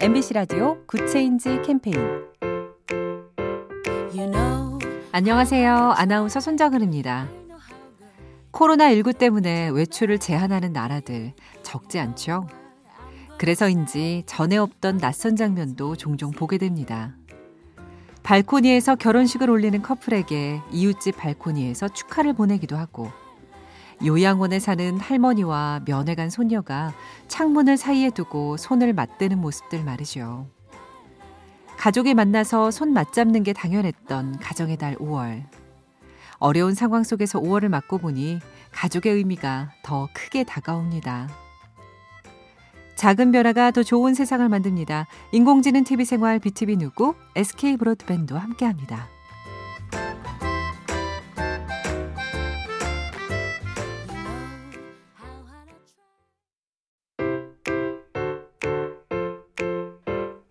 [0.00, 1.96] MBC 라디오 Good Change 캠페인
[5.10, 5.74] 안녕하세요.
[5.96, 7.26] 아나운서 손정은입니다.
[8.52, 11.32] 코로나19 때문에 외출을 제한하는 나라들
[11.64, 12.46] 적지 않죠?
[13.38, 17.16] 그래서인지 전에 없던 낯선 장면도 종종 보게 됩니다.
[18.22, 23.10] 발코니에서 결혼식을 올리는 커플에게 이웃집 발코니에서 축하를 보내기도 하고
[24.04, 26.92] 요양원에 사는 할머니와 면회 간 손녀가
[27.26, 30.46] 창문을 사이에 두고 손을 맞대는 모습들 말이죠.
[31.76, 35.44] 가족이 만나서 손 맞잡는 게 당연했던 가정의 달 5월.
[36.38, 38.40] 어려운 상황 속에서 5월을 맞고 보니
[38.72, 41.28] 가족의 의미가 더 크게 다가옵니다.
[42.94, 45.06] 작은 변화가 더 좋은 세상을 만듭니다.
[45.32, 49.08] 인공지능 TV 생활 BTV 누구 SK 브로드밴드와 함께합니다.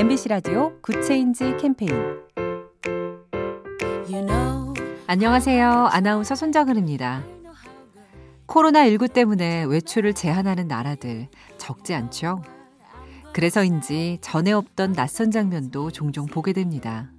[0.00, 1.92] MBC 라디오 Good Change 캠페인
[4.08, 4.72] you know
[5.06, 5.88] 안녕하세요.
[5.92, 7.22] 아나운서 손정은입니다.
[8.46, 12.40] 코로나19 때문에 외출을 제한하는 나라들 적지 않죠?
[13.34, 17.10] 그래서인지 전에 없던 낯선 장면도 종종 보게 됩니다.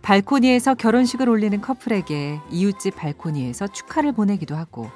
[0.00, 4.88] 발코니에서 결혼식을 올리는 커플에게 이웃집 발코니에서 축하를 보내기도 하고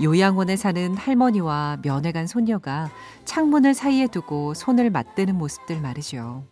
[0.00, 2.90] 요양원에 사는 할머니와 면회 간 손녀가
[3.24, 6.44] 창문을 사이에 두고 손을 맞대는 모습들 말이죠.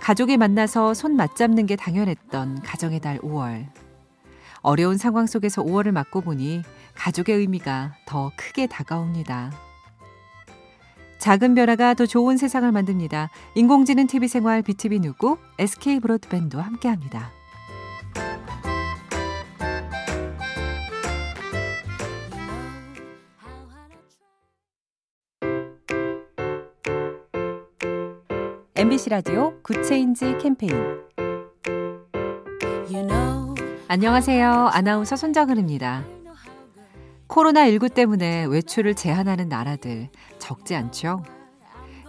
[0.00, 3.66] 가족이 만나서 손 맞잡는 게 당연했던 가정의 달 5월.
[4.62, 6.62] 어려운 상황 속에서 5월을 맞고 보니
[6.94, 9.52] 가족의 의미가 더 크게 다가옵니다.
[11.18, 13.30] 작은 변화가 더 좋은 세상을 만듭니다.
[13.54, 17.37] 인공지능 TV 생활 BTV 누구 SK 브로드밴드와 함께합니다.
[28.78, 30.72] MBC 라디오 Good Change 캠페인
[32.88, 33.52] you know
[33.88, 34.68] 안녕하세요.
[34.68, 36.04] 아나운서 손정은입니다.
[37.26, 41.24] 코로나19 때문에 외출을 제한하는 나라들 적지 않죠?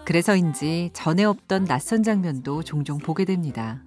[0.05, 3.81] 그래서인지 전에 없던 낯선 장면도 종종 보게 됩니다.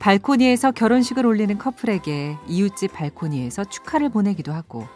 [0.00, 4.88] 발코니에서 결혼식을 올리는 커플에게 이웃집 발코니에서 축하를 보내기도 하고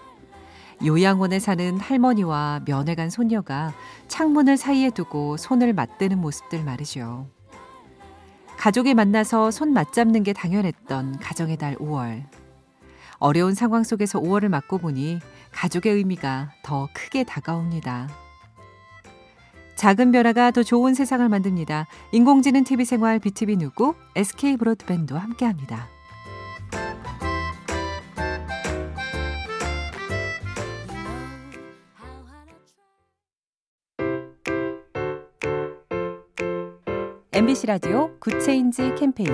[0.85, 3.73] 요양원에 사는 할머니와 면회 간 손녀가
[4.09, 7.29] 창문을 사이에 두고 손을 맞대는 모습들 말이죠.
[8.57, 12.25] 가족이 만나서 손 맞잡는 게 당연했던 가정의 달 5월.
[13.19, 15.21] 어려운 상황 속에서 5월을 맞고 보니
[15.53, 18.09] 가족의 의미가 더 크게 다가옵니다.
[19.77, 21.87] 작은 변화가 더 좋은 세상을 만듭니다.
[22.13, 25.89] 인공지능 TV 생활 BTV 누구 SK 브로드밴드와 함께합니다.
[37.43, 39.29] MBC 라디오 Good Change 캠페인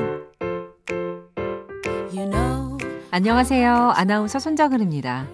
[2.11, 2.79] you know
[3.11, 3.93] 안녕하세요.
[3.95, 5.29] 아나운서 손정은입니다.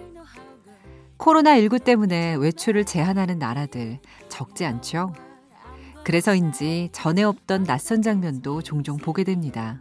[1.17, 5.13] 코로나19 때문에 외출을 제한하는 나라들 적지 않죠?
[6.03, 9.79] 그래서인지 전에 없던 낯선 장면도 종종 보게 됩니다.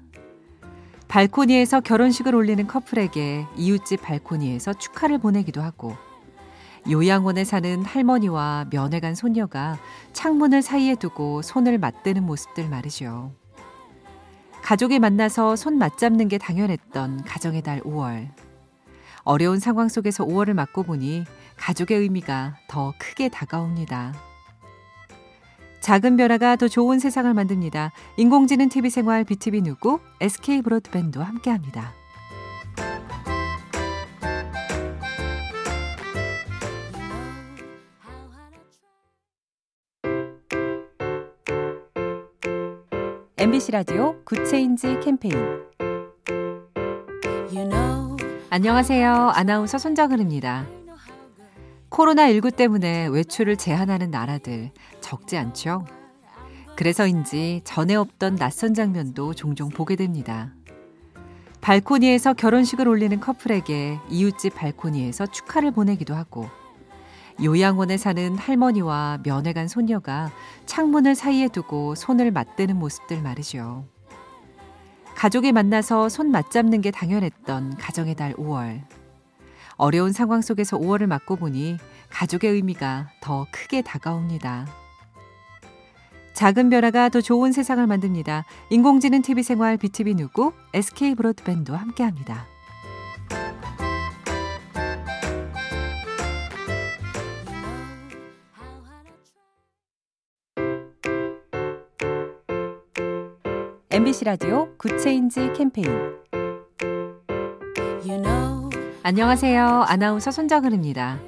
[1.09, 5.97] 발코니에서 결혼식을 올리는 커플에게 이웃집 발코니에서 축하를 보내기도 하고
[6.90, 9.78] 요양원에 사는 할머니와 면회 간 손녀가
[10.12, 13.32] 창문을 사이에 두고 손을 맞대는 모습들 말이죠.
[14.62, 18.28] 가족이 만나서 손 맞잡는 게 당연했던 가정의 달 5월.
[19.22, 21.24] 어려운 상황 속에서 5월을 맞고 보니
[21.56, 24.14] 가족의 의미가 더 크게 다가옵니다.
[25.80, 27.92] 작은 변화가 더 좋은 세상을 만듭니다.
[28.16, 31.92] 인공지능 TV 생활 BTV 누구 SK 브로드밴드와 함께합니다.
[43.44, 45.37] MBC 라디오 Good Change 캠페인
[47.53, 48.16] you know
[48.49, 49.32] 안녕하세요.
[49.34, 50.66] 아나운서 손정은입니다.
[51.91, 54.70] 코로나19 때문에 외출을 제한하는 나라들
[55.02, 55.85] 적지 않죠?
[56.75, 60.55] 그래서인지 전에 없던 낯선 장면도 종종 보게 됩니다.
[61.61, 66.49] 발코니에서 결혼식을 올리는 커플에게 이웃집 발코니에서 축하를 보내기도 하고
[67.42, 70.31] 요양원에 사는 할머니와 면회 간 손녀가
[70.66, 73.84] 창문을 사이에 두고 손을 맞대는 모습들 말이죠.
[75.16, 78.82] 가족이 만나서 손 맞잡는 게 당연했던 가정의 달 5월.
[79.76, 81.78] 어려운 상황 속에서 5월을 맞고 보니
[82.10, 84.66] 가족의 의미가 더 크게 다가옵니다.
[86.34, 88.44] 작은 변화가 더 좋은 세상을 만듭니다.
[88.70, 92.53] 인공지능 TV 생활 BTV 누구 SK 브로드밴드와 함께합니다.
[103.94, 105.87] MBC 라디오 Good Change 캠페인
[109.05, 109.85] 안녕하세요.
[109.87, 111.20] 아나운서 손정은입니다.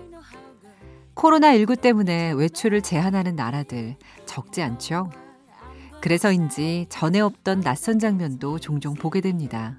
[1.15, 5.13] 코로나19 때문에 외출을 제한하는 나라들 적지 않죠?
[6.01, 9.79] 그래서인지 전에 없던 낯선 장면도 종종 보게 됩니다.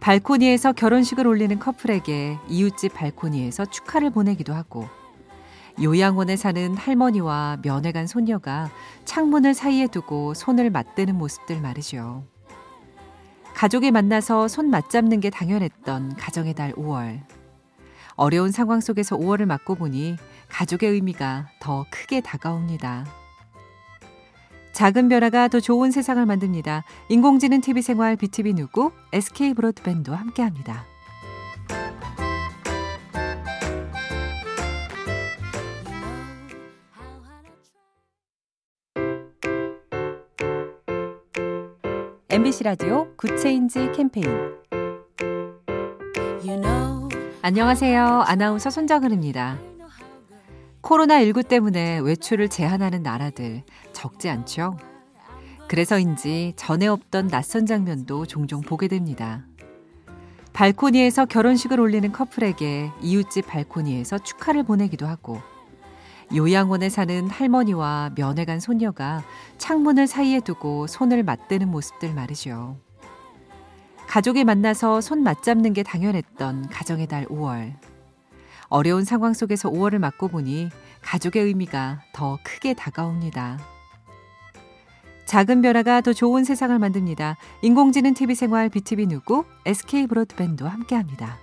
[0.00, 4.86] 발코니에서 결혼식을 올리는 커플에게 이웃집 발코니에서 축하를 보내기도 하고
[5.82, 8.70] 요양원에 사는 할머니와 면회 간 손녀가
[9.04, 12.24] 창문을 사이에 두고 손을 맞대는 모습들 말이죠.
[13.54, 17.20] 가족이 만나서 손 맞잡는 게 당연했던 가정의 달 5월.
[18.14, 20.16] 어려운 상황 속에서 5월을 맞고 보니
[20.48, 23.06] 가족의 의미가 더 크게 다가옵니다.
[24.72, 26.84] 작은 변화가 더 좋은 세상을 만듭니다.
[27.08, 30.86] 인공지능 TV 생활 BTV 누구 SK 브로드밴드와 함께합니다.
[42.32, 44.24] MBC 라디오 Good Change 캠페인
[47.42, 48.04] 안녕하세요.
[48.24, 49.58] 아나운서 손정은입니다.
[50.80, 54.78] 코로나19 때문에 외출을 제한하는 나라들 적지 않죠?
[55.66, 59.44] 그래서인지 전에 없던 낯선 장면도 종종 보게 됩니다.
[60.52, 65.40] 발코니에서 결혼식을 올리는 커플에게 이웃집 발코니에서 축하를 보내기도 하고
[66.34, 69.22] 요양원에 사는 할머니와 면회 간 손녀가
[69.58, 72.76] 창문을 사이에 두고 손을 맞대는 모습들 말이죠.
[74.06, 77.74] 가족이 만나서 손 맞잡는 게 당연했던 가정의 달 5월.
[78.68, 80.70] 어려운 상황 속에서 5월을 맞고 보니
[81.02, 83.58] 가족의 의미가 더 크게 다가옵니다.
[85.26, 87.36] 작은 변화가 더 좋은 세상을 만듭니다.
[87.62, 91.38] 인공지능 TV 생활 BTV 누구 SK 브로드밴드와 함께합니다.